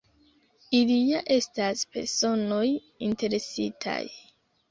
Ili 0.77 0.95
ja 1.09 1.19
estas 1.35 1.83
personoj 1.97 2.65
interesitaj. 3.09 4.01